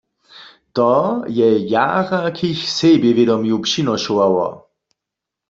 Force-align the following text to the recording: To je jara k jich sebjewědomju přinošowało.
To 0.77 0.87
je 1.35 1.49
jara 1.71 2.31
k 2.35 2.43
jich 2.43 2.63
sebjewědomju 2.77 3.57
přinošowało. 3.65 4.45